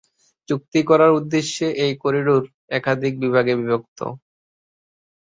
চুক্তি 0.49 0.79
করার 0.89 1.11
উদ্দেশ্যে 1.19 1.67
এই 1.83 1.93
করিডোর 2.03 2.43
একাধিক 2.71 3.13
বিভাগে 3.23 3.53
বিভক্ত। 3.59 3.99